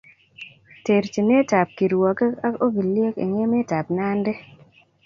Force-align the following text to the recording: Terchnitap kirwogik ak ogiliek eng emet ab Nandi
Terchnitap 0.85 1.67
kirwogik 1.77 2.31
ak 2.47 2.53
ogiliek 2.65 3.15
eng 3.23 3.33
emet 3.43 3.69
ab 3.79 3.87
Nandi 3.95 4.33